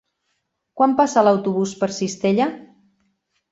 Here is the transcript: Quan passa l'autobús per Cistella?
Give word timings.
Quan 0.81 0.95
passa 1.01 1.25
l'autobús 1.27 1.75
per 1.83 1.91
Cistella? 2.01 2.51